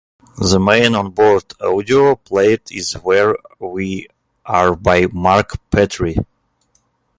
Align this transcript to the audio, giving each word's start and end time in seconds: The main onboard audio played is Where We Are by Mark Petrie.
The 0.39 0.59
main 0.59 0.95
onboard 0.95 1.53
audio 1.61 2.15
played 2.15 2.61
is 2.71 2.93
Where 2.93 3.35
We 3.59 4.07
Are 4.47 4.75
by 4.75 5.05
Mark 5.13 5.57
Petrie. 5.69 6.17